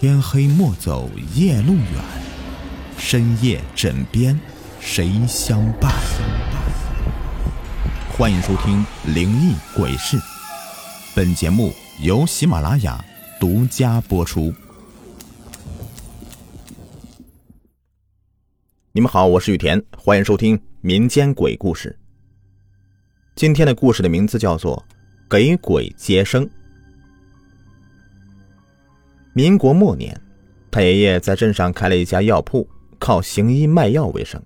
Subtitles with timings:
[0.00, 1.84] 天黑莫走夜路远，
[2.96, 4.38] 深夜枕边
[4.78, 5.92] 谁相伴？
[8.08, 10.16] 欢迎收听《灵异鬼事》，
[11.16, 13.04] 本节目由喜马拉雅
[13.40, 14.54] 独家播出。
[18.92, 21.98] 你们好，我是雨田，欢迎收听民间鬼故事。
[23.34, 24.76] 今天的故事的名字叫做
[25.28, 26.46] 《给鬼接生》。
[29.38, 30.20] 民国末年，
[30.68, 34.42] 太爷爷在镇上开了一家药铺，靠行医卖药为生。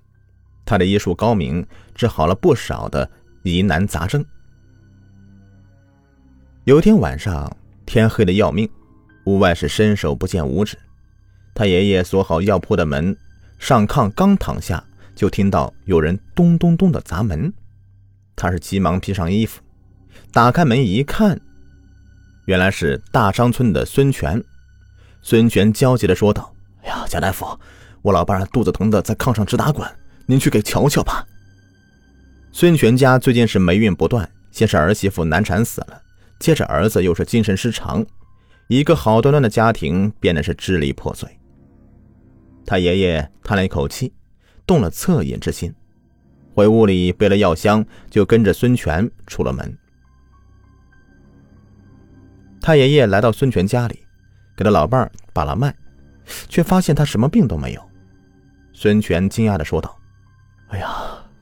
[0.66, 3.10] 他的医术高明，治好了不少的
[3.42, 4.23] 疑难杂症。
[6.64, 7.50] 有天晚上，
[7.86, 8.69] 天黑的要命，
[9.24, 10.77] 屋外是伸手不见五指。
[11.55, 13.16] 太爷爷锁好药铺的门，
[13.59, 17.50] 上炕刚躺下，就听到有人咚咚咚的砸门。
[18.36, 19.62] 他是急忙披上衣服，
[20.30, 21.41] 打开门一看，
[22.45, 24.45] 原来是大张村的孙权。
[25.23, 27.47] 孙权焦急地说道：“哎呀，贾大夫，
[28.03, 29.89] 我老伴肚子疼的在炕上直打滚，
[30.27, 31.25] 您去给瞧瞧吧。”
[32.51, 36.03] 孙权家最近是霉运不断，先是儿媳妇难产死了，
[36.41, 38.05] 接着儿子又是精神失常，
[38.67, 41.29] 一个好端端的家庭变得是支离破碎。
[42.67, 44.12] 他爷爷叹了一口气，
[44.67, 45.73] 动了恻隐之心，
[46.53, 49.79] 回屋里背了药箱，就跟着孙权出了门。
[52.61, 54.02] 太爷爷来到孙权家里。
[54.56, 55.75] 给他老伴儿把了脉，
[56.48, 57.91] 却发现他什么病都没有。
[58.72, 59.97] 孙权惊讶的说道
[60.69, 60.89] ：“哎呀，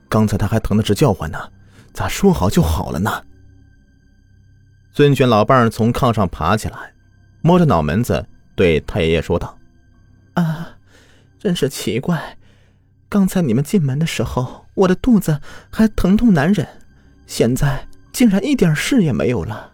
[0.09, 1.39] 刚才他还疼得直叫唤呢，
[1.93, 3.23] 咋说好就好了呢？”
[4.91, 6.93] 孙权老伴儿从炕上爬起来，
[7.41, 9.57] 摸着脑门子对太爷爷说道
[10.35, 10.69] ：“啊，
[11.39, 12.37] 真是奇怪，
[13.07, 15.39] 刚才你们进门的时候，我的肚子
[15.71, 16.67] 还疼痛难忍，
[17.25, 19.71] 现在竟然一点事也没有了。”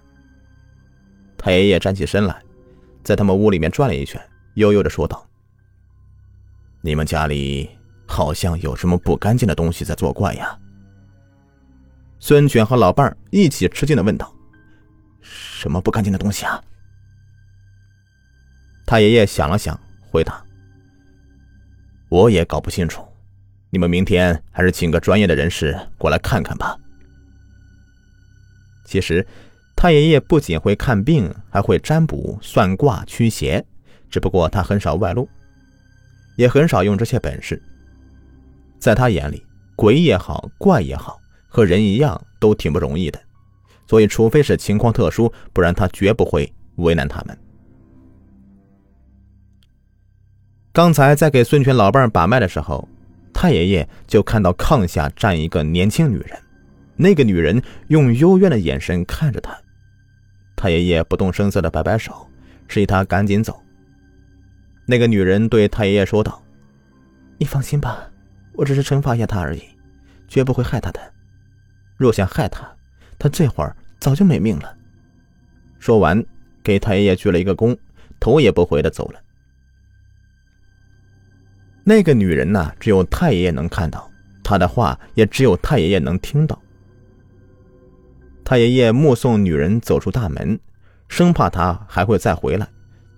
[1.38, 2.42] 太爷爷站起身来。
[3.08, 4.22] 在他们屋里面转了一圈，
[4.56, 5.26] 悠悠的说道
[6.84, 7.70] ：“你们家里
[8.06, 10.60] 好像有什么不干净的东西在作怪呀？”
[12.20, 14.36] 孙权和老伴一起吃惊的问道
[15.24, 16.62] ：“什么不干净的东西啊？”
[18.86, 19.80] 他爷爷想了想，
[20.12, 20.44] 回答
[22.12, 23.08] ：“我也搞不清楚，
[23.70, 26.78] 你们明天还是请个专业的人士过来看看吧。”
[28.84, 29.26] 其实。
[29.78, 33.64] 太爷爷不仅会看病，还会占卜、算卦、驱邪，
[34.10, 35.30] 只不过他很少外露，
[36.36, 37.62] 也很少用这些本事。
[38.80, 39.46] 在他眼里，
[39.76, 43.22] 鬼也好，怪也好，和人一样都挺不容易的，
[43.88, 47.38] 所以除非是情况特殊，不然他绝不会为难他们。
[50.74, 52.90] 刚才在给孙权老伴把脉的时候，
[53.32, 56.40] 太爷爷就看到炕下站一个年轻女人，
[56.96, 59.56] 那个女人用幽怨的眼神看着他。
[60.58, 62.28] 太爷爷不动声色的摆摆手，
[62.68, 63.62] 示意他赶紧走。
[64.88, 66.44] 那个女人对太爷爷说道
[67.38, 68.10] ：“你放心吧，
[68.54, 69.62] 我只是惩罚一下他而已，
[70.28, 71.00] 绝不会害他的。
[71.96, 72.68] 若想害他，
[73.20, 74.76] 他这会儿早就没命了。”
[75.78, 76.26] 说完，
[76.64, 77.78] 给太爷爷鞠了一个躬，
[78.20, 79.22] 头也不回的走了。
[81.84, 84.10] 那个女人呐，只有太爷爷能看到，
[84.44, 86.60] 她的话也只有太爷爷能听到。
[88.48, 90.58] 太爷爷目送女人走出大门，
[91.10, 92.66] 生怕她还会再回来，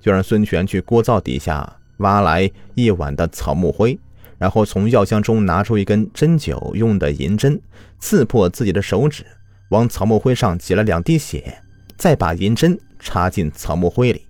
[0.01, 3.99] 就让孙权去锅灶底下挖来一碗的草木灰，
[4.39, 7.61] 然后从药箱中拿出一根针灸用的银针，
[7.99, 9.23] 刺破自己的手指，
[9.69, 11.61] 往草木灰上挤了两滴血，
[11.95, 14.25] 再把银针插进草木灰里。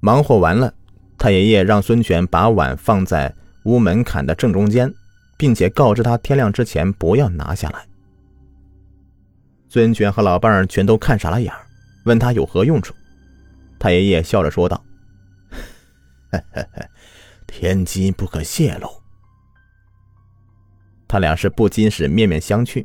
[0.00, 0.74] 忙活完了，
[1.16, 3.32] 太爷爷让孙权把碗放在
[3.66, 4.92] 屋门槛的正中间，
[5.38, 7.86] 并且告知他天亮之前不要拿下来。
[9.72, 11.54] 孙权和老伴儿全都看傻了眼
[12.04, 12.92] 问他有何用处。
[13.78, 14.84] 太爷爷笑着说道
[17.46, 18.90] ：“天机不可泄露。”
[21.06, 22.84] 他俩是不禁是面面相觑。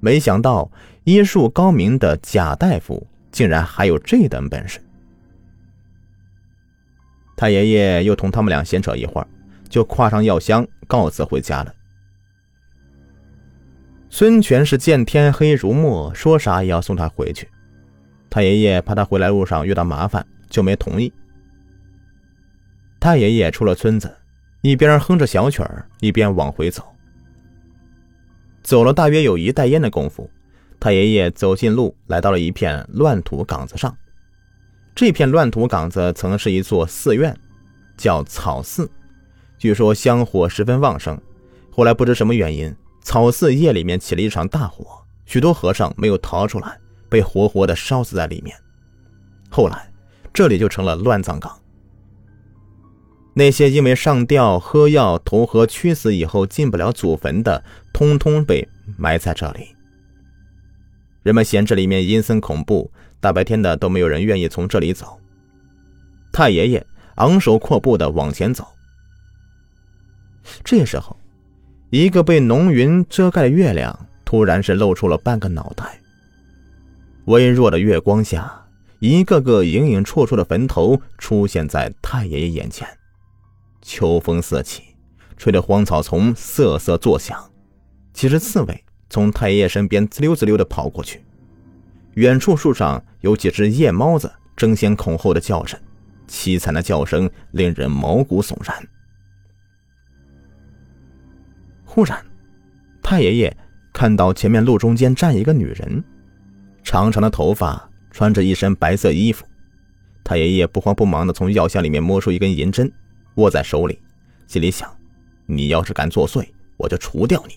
[0.00, 0.68] 没想到
[1.04, 4.80] 医术高明的贾大夫竟然还有这等本事。
[7.36, 9.28] 太爷爷又同他们俩闲扯一会儿，
[9.68, 11.72] 就挎上药箱告辞回家了。
[14.14, 17.48] 孙权是见天黑如墨，说啥也要送他回去。
[18.28, 21.10] 太爷爷怕他回来路上遇到麻烦，就没同意。
[23.00, 24.14] 太爷爷出了村子，
[24.60, 26.84] 一边哼着小曲儿，一边往回走。
[28.62, 30.30] 走了大约有一袋烟的功夫，
[30.78, 33.96] 太爷爷走进路，来到了一片乱土岗子上。
[34.94, 37.34] 这片乱土岗子曾是一座寺院，
[37.96, 38.90] 叫草寺，
[39.56, 41.18] 据说香火十分旺盛。
[41.70, 42.76] 后来不知什么原因。
[43.02, 46.78] 草寺夜里面起了一场大火，许多和尚没有逃出来，
[47.08, 48.56] 被活活的烧死在里面。
[49.50, 49.92] 后来，
[50.32, 51.58] 这里就成了乱葬岗。
[53.34, 58.66] 那些因为上吊、喝药、投河屈死以后进不了祖坟的，通通被
[58.96, 59.74] 埋在这里。
[61.22, 62.90] 人们嫌这里面阴森恐怖，
[63.20, 65.18] 大白天的都没有人愿意从这里走。
[66.32, 68.66] 太爷爷昂首阔步的往前走。
[70.64, 71.16] 这时候，
[71.92, 76.00] 一个被浓云遮盖的月亮突然是露出了半个脑袋。
[77.26, 78.50] 微弱的月光下，
[78.98, 82.88] 一个个影影绰绰的坟头出现在太爷爷眼前。
[83.82, 84.84] 秋风四起，
[85.36, 87.38] 吹得荒草丛瑟瑟作响。
[88.14, 91.22] 几只刺猬从太爷爷身边滋溜滋溜的跑过去。
[92.14, 95.78] 远处树上有几只夜猫子争先恐后的叫着，
[96.26, 98.82] 凄惨的叫声令人毛骨悚然。
[101.94, 102.24] 忽然，
[103.02, 103.54] 太爷爷
[103.92, 106.02] 看到前面路中间站一个女人，
[106.82, 109.44] 长长的头发，穿着一身白色衣服。
[110.24, 112.90] 太爷爷不慌不忙的从药箱里面摸出一根银针。
[113.34, 114.00] 握在手里，
[114.46, 114.90] 心里想
[115.44, 116.48] ：“你要是敢作祟，
[116.78, 117.56] 我就除掉你。”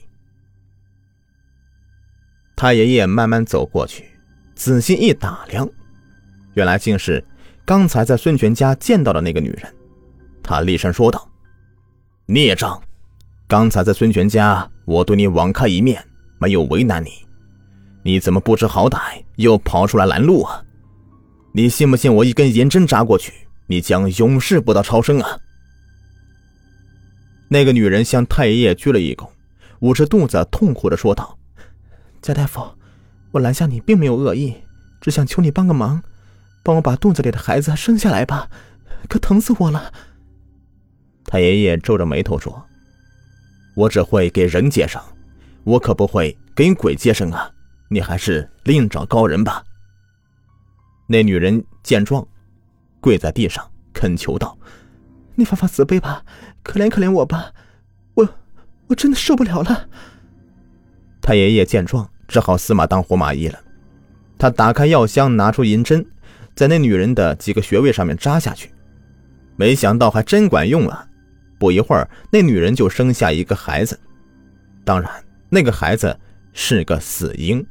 [2.58, 4.04] 太爷爷慢慢走过去，
[4.54, 5.66] 仔细一打量，
[6.56, 7.24] 原来竟是
[7.64, 9.74] 刚才在孙权家见到的那个女人。
[10.44, 11.26] 他厉声说道
[12.28, 12.82] ：“孽障！
[13.48, 16.04] 刚才在孙权家，我对你网开一面，
[16.40, 17.10] 没有为难你，
[18.02, 20.64] 你怎么不知好歹，又跑出来拦路啊？
[21.54, 23.32] 你信不信我一根银针扎过去，
[23.68, 25.40] 你将永世不得超生啊？”
[27.48, 29.30] 那个女人向太爷爷鞠了一躬，
[29.82, 31.38] 捂着肚子痛苦的说道
[32.24, 32.68] ：“贾大夫，
[33.32, 34.56] 我拦下你并没有恶意，
[35.00, 36.02] 只想求你帮个忙，
[36.64, 38.50] 帮我把肚子里的孩子生下来吧，
[39.08, 39.94] 可疼死我了。”
[41.26, 42.66] 太爷爷皱着眉头说
[43.76, 45.02] ：“我只会给人接生，
[45.64, 47.52] 我可不会给鬼接生啊！
[47.90, 49.64] 你还是另找高人吧。”
[51.08, 52.28] 那女人见状，
[53.00, 53.64] 跪在地上
[53.94, 54.58] 恳求道。
[55.36, 56.24] 你发发慈悲吧，
[56.64, 57.52] 可怜可怜我吧，
[58.16, 58.28] 我
[58.88, 59.88] 我真的受不了了。
[61.22, 63.60] 太爷爷见状，只好死马当活马医了。
[64.38, 66.06] 他打开药箱，拿出银针，
[66.56, 68.72] 在那女人的几个穴位上面扎下去，
[69.58, 71.08] 没想到还真管用了。
[71.58, 74.00] 不一会儿，那女人就生下一个孩子，
[74.84, 75.10] 当然，
[75.50, 76.18] 那个孩子
[76.54, 77.66] 是个死婴。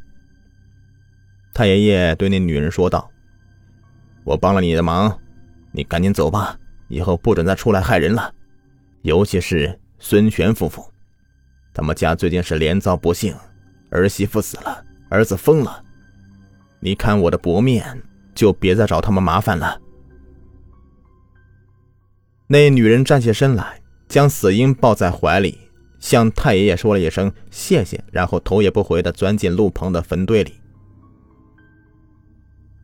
[1.53, 3.11] 太爷爷对那女人说道
[4.25, 5.19] ：“我帮了你的忙，
[5.71, 6.59] 你赶紧走吧。”
[6.89, 8.33] 以后不准再出来害人了，
[9.03, 10.85] 尤其是孙权夫妇，
[11.73, 13.35] 他们家最近是连遭不幸，
[13.89, 15.83] 儿媳妇死了，儿子疯了。
[16.79, 18.01] 你看我的薄面，
[18.35, 19.81] 就别再找他们麻烦了。
[22.47, 25.59] 那女人站起身来，将死婴抱在怀里，
[25.99, 30.55] 向太爷爷说了一声谢谢，然后头也不回的钻进路旁的坟堆里。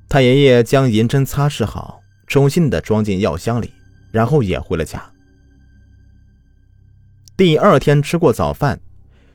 [0.09, 3.73] 太爷爷将银针擦拭好，重新的装进药箱里。
[4.13, 5.01] 然后也回了家。
[7.37, 8.81] 第二天吃过早饭，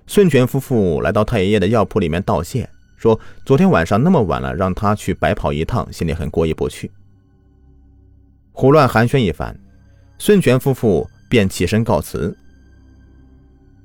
[0.05, 6.91] 孙权夫妇来到太爷爷的药铺里面道谢，说昨天晚上那么晚了，让他去白跑一趟，心里很过意不去。
[8.51, 9.57] 胡乱寒暄一番，
[10.17, 12.35] 孙权夫妇便起身告辞。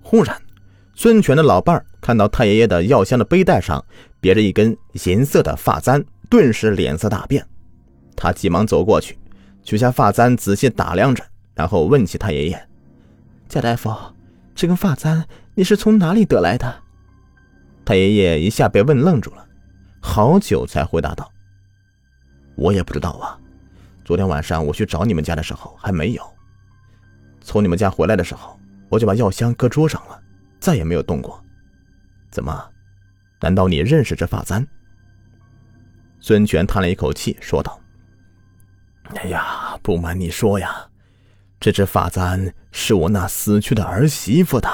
[0.02, 0.40] 忽然，
[0.94, 3.84] 孙权的老伴儿看到太爷爷的药箱的背带上
[4.20, 7.46] 别着一根银色的发簪，顿时脸色大变，
[8.16, 9.18] 他急忙走过去。
[9.62, 11.22] 取下发簪，仔细打量着，
[11.54, 12.68] 然后问起太爷爷
[13.46, 13.94] ：“贾大夫，
[14.54, 16.82] 这根发簪你是从哪里得来的？”
[17.84, 19.46] 太爷爷一下被问愣住了，
[20.00, 21.30] 好久才回答道
[22.56, 23.38] ：“我也不知道啊。
[24.11, 26.35] 昨天晚上我去找你们家的时候还没有。
[27.40, 30.21] 从你们家回来的时候，我就把药箱搁桌上了，
[30.59, 31.40] 再也没有动过。
[32.29, 32.61] 怎么？
[33.40, 34.67] 难道你认识这发簪？”
[36.19, 37.81] 孙权叹了一口气，说道。
[39.14, 40.88] 哎呀，不瞒你说呀，
[41.61, 44.69] 这只发簪是我那死去的儿媳妇的。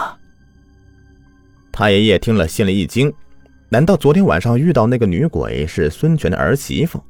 [1.70, 3.12] 太爷爷听了，心里一惊，
[3.68, 7.04] 难道昨天晚上遇到那个女鬼是孙权的儿媳妇？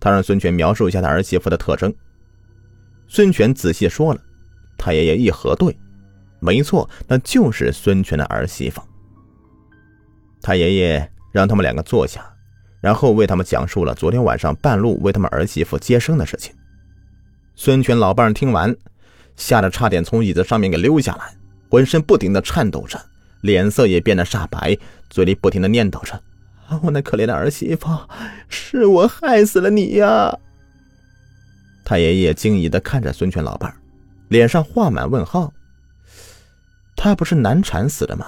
[0.00, 1.94] 他让孙权描述一下他儿媳妇的特征。
[3.06, 4.20] 孙权仔细说了，
[4.76, 5.76] 太爷爷一核对，
[6.40, 8.82] 没错，那就是孙权的儿媳妇。
[10.40, 12.24] 太爷爷让他们两个坐下。
[12.80, 16.50] 然后为他们讲述了昨天晚上半路为他们儿媳妇接生的事情。
[17.54, 18.74] 孙权老伴听完，
[19.36, 21.36] 吓得差点从椅子上面给溜下来，
[21.68, 22.98] 浑身不停的颤抖着，
[23.42, 24.74] 脸色也变得煞白，
[25.10, 26.18] 嘴里不停的念叨着
[26.82, 27.88] ：“我那可怜的儿媳妇，
[28.48, 30.38] 是我害死了你呀！”
[31.84, 33.74] 太爷爷惊疑的看着孙权老伴
[34.28, 35.52] 脸上画满问号
[36.96, 38.26] ：“他不是难产死的吗？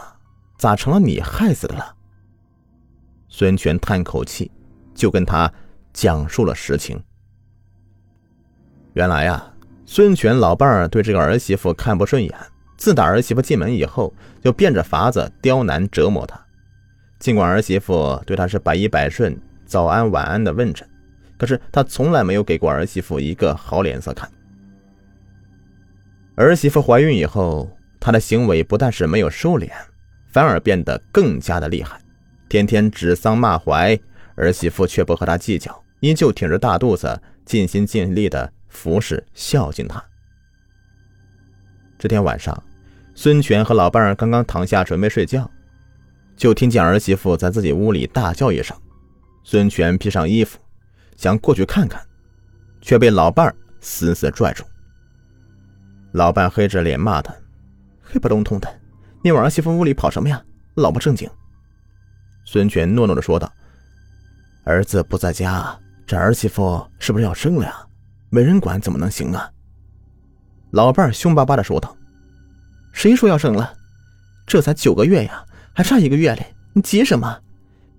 [0.58, 1.94] 咋成了你害死的了？”
[3.28, 4.50] 孙权叹口气，
[4.94, 5.50] 就跟他
[5.92, 7.00] 讲述了实情。
[8.94, 9.54] 原来啊，
[9.86, 12.34] 孙权老伴儿对这个儿媳妇看不顺眼，
[12.76, 16.41] 自打儿媳妇进门以后，就变着法子刁难折磨她。
[17.22, 20.84] 尽管儿媳妇对他是百依百顺，早安晚安的问着，
[21.38, 24.28] 可是他从来没有给过儿媳妇一个好脸色看。
[26.34, 29.70] 儿媳妇怀孕以后，他的行为不但是没有收敛，
[30.32, 31.96] 反而变得更加的厉害，
[32.48, 34.00] 天天指桑骂槐，
[34.34, 40.02] 儿媳妇却不和他计较，依旧挺着大肚子，尽心尽力的服侍孝敬他。
[42.00, 42.60] 这天晚上，
[43.14, 45.48] 孙权和老伴儿刚刚躺下准备睡觉，
[46.36, 48.76] 就听见儿媳妇在自己屋里大叫一声。
[49.44, 50.58] 孙权披上衣服，
[51.16, 52.00] 想过去看看，
[52.80, 54.64] 却被老伴儿死死拽住。
[56.12, 57.34] 老伴黑着脸骂他
[58.02, 58.80] ：“黑不隆冬的，
[59.22, 60.42] 你往儿媳妇屋里跑什么呀？
[60.74, 61.28] 老不正经！”
[62.44, 63.52] 孙权诺诺的说道
[64.64, 67.86] ：“儿子不在家，这儿媳妇是不是要生了呀？
[68.30, 69.50] 没人管怎么能行啊？”
[70.72, 71.96] 老伴凶巴巴的说道
[72.92, 73.74] ：“谁说要生了？
[74.46, 76.54] 这才九个月呀，还差一个月嘞！
[76.74, 77.38] 你急什么？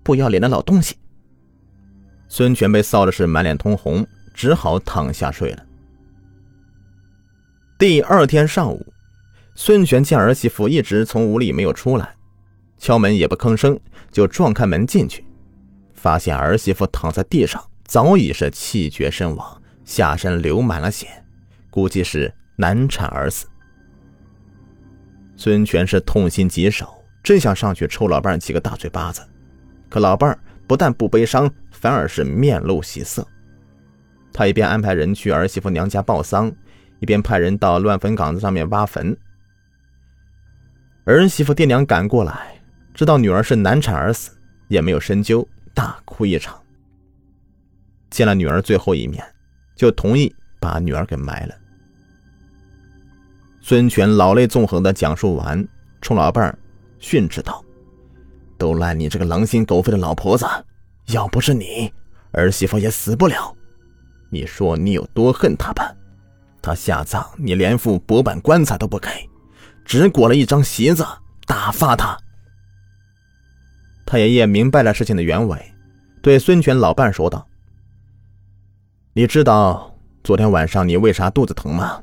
[0.02, 0.96] 不要脸的老东西！”
[2.28, 5.64] 孙权被臊的是满脸通红，只好躺下睡了。
[7.78, 8.84] 第二天上午，
[9.54, 12.14] 孙权见儿媳妇一直从屋里没有出来，
[12.78, 13.78] 敲门也不吭声，
[14.10, 15.24] 就撞开门进去，
[15.92, 21.08] 发现儿媳妇躺在地上，早已是气绝身亡，下身流满了血，
[21.70, 23.46] 估计是难产而死。
[25.36, 29.20] 孙权是痛心疾首，真想上去抽老伴几个大嘴巴子，
[29.88, 30.38] 可老伴
[30.68, 33.26] 不但不悲伤，反而是面露喜色。
[34.32, 36.54] 他一边安排人去儿媳妇娘家报丧。
[37.00, 39.14] 一边派人到乱坟岗子上面挖坟。
[41.04, 42.54] 儿媳妇爹娘赶过来，
[42.94, 44.30] 知道女儿是难产而死，
[44.68, 46.58] 也没有深究，大哭一场。
[48.08, 49.22] 见了女儿最后一面，
[49.76, 51.54] 就同意把女儿给埋了。
[53.60, 55.66] 孙权老泪纵横的讲述完，
[56.00, 56.58] 冲老伴儿
[56.98, 57.64] 训斥道
[58.58, 60.46] ：“都赖你这个狼心狗肺的老婆子！
[61.06, 61.92] 要不是你，
[62.32, 63.54] 儿媳妇也死不了。
[64.30, 65.94] 你说你有多恨她吧？”
[66.62, 69.10] 他下葬，你连副薄板棺材都不给，
[69.84, 71.06] 只裹了一张席子，
[71.46, 72.16] 打发他。
[74.06, 75.74] 太爷爷明白了事情的原委，
[76.22, 77.46] 对孙权老伴说道
[79.12, 82.02] ：“你知道昨天晚上你为啥肚子疼吗？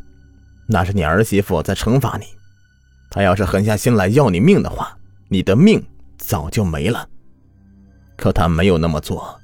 [0.67, 2.25] 那是你儿媳妇在惩罚你。
[3.11, 5.85] 他要是狠下心来要你命的话，你的命
[6.17, 7.09] 早就没了。
[8.15, 9.37] 可他没有那么做，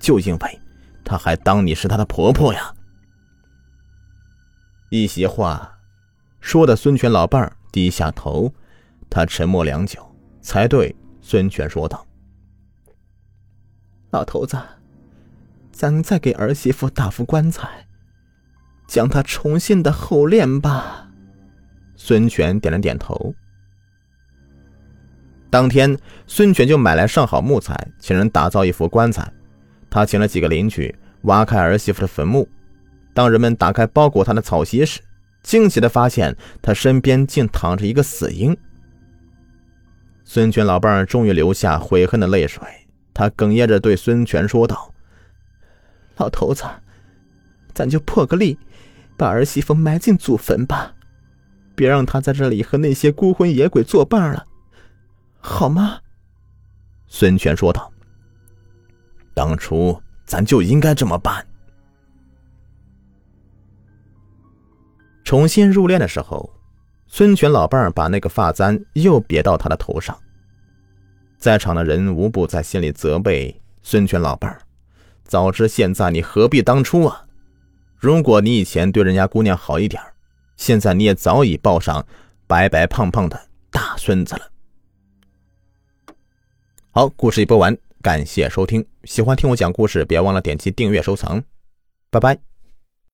[0.00, 0.60] 就因为
[1.04, 2.74] 他还当你是他的婆婆呀。”
[4.88, 5.78] 一席话，
[6.40, 8.52] 说的孙权老伴儿低下头，
[9.10, 12.06] 他沉默良久，才对孙权说道
[14.10, 14.56] ：“老头子，
[15.70, 17.86] 咱再给儿媳妇打副棺材，
[18.86, 21.10] 将她重新的后殓吧。”
[22.04, 23.32] 孙权点了点头。
[25.48, 29.32] 当天，孙权就买来上好木材，请人打造一副棺材。
[29.88, 30.92] 他请了几个邻居
[31.22, 32.48] 挖开儿媳妇的坟墓。
[33.14, 35.00] 当人们打开包裹他的草席时，
[35.44, 38.56] 惊喜的发现他身边竟躺着一个死婴。
[40.24, 42.64] 孙权老伴儿终于流下悔恨的泪水，
[43.14, 44.92] 他哽咽着对孙权说道
[46.18, 46.64] ：“老头子，
[47.72, 48.58] 咱就破个例，
[49.16, 50.92] 把儿媳妇埋进祖坟吧，
[51.74, 54.46] 别让她在这里和那些孤魂野鬼作伴了，
[55.38, 55.98] 好吗？”
[57.08, 57.92] 孙权说道
[59.34, 61.46] ：“当初咱就应该这么办。”
[65.24, 66.50] 重新入殓的时候，
[67.06, 70.18] 孙权老伴儿把那个发簪又别到他的头上。
[71.38, 74.60] 在场的人无不在心里责备孙权老伴儿
[75.24, 77.26] ：“早知现在，你何必当初啊？
[77.96, 80.02] 如果你以前对人家姑娘好一点
[80.62, 82.06] 现在你也早已抱上
[82.46, 84.48] 白白胖胖的大孙子了。”
[86.94, 88.86] 好，故事已播完，感谢收听。
[89.02, 91.42] 喜欢听我讲故事，别忘了点击订阅、收藏。
[92.10, 92.51] 拜拜。